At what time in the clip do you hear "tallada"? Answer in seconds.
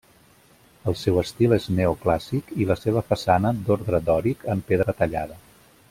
5.03-5.39